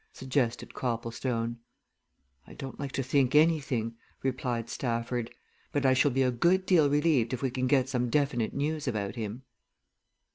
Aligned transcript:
suggested 0.11 0.73
Copplestone. 0.73 1.59
"I 2.47 2.55
don't 2.55 2.79
like 2.79 2.91
to 2.93 3.03
think 3.03 3.35
anything," 3.35 3.97
replied 4.23 4.67
Stafford. 4.67 5.29
"But 5.71 5.85
I 5.85 5.93
shall 5.93 6.09
be 6.09 6.23
a 6.23 6.31
good 6.31 6.65
deal 6.65 6.89
relieved 6.89 7.33
if 7.33 7.43
we 7.43 7.51
can 7.51 7.67
get 7.67 7.87
some 7.87 8.09
definite 8.09 8.55
news 8.55 8.87
about 8.87 9.13
him." 9.15 9.43